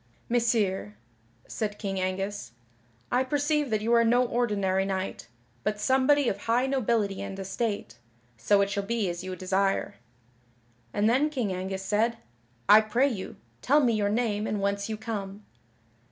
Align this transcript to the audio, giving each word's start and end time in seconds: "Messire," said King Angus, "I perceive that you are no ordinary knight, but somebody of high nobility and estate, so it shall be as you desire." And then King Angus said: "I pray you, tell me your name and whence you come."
"Messire," 0.29 0.95
said 1.47 1.77
King 1.77 1.99
Angus, 1.99 2.53
"I 3.11 3.23
perceive 3.23 3.69
that 3.69 3.83
you 3.83 3.93
are 3.93 4.03
no 4.03 4.25
ordinary 4.25 4.83
knight, 4.83 5.27
but 5.63 5.79
somebody 5.79 6.27
of 6.27 6.39
high 6.39 6.65
nobility 6.65 7.21
and 7.21 7.37
estate, 7.37 7.99
so 8.35 8.61
it 8.61 8.71
shall 8.71 8.81
be 8.81 9.11
as 9.11 9.23
you 9.23 9.35
desire." 9.35 9.97
And 10.91 11.07
then 11.07 11.29
King 11.29 11.53
Angus 11.53 11.83
said: 11.85 12.17
"I 12.67 12.81
pray 12.81 13.09
you, 13.09 13.35
tell 13.61 13.79
me 13.79 13.93
your 13.93 14.09
name 14.09 14.47
and 14.47 14.59
whence 14.59 14.89
you 14.89 14.97
come." 14.97 15.45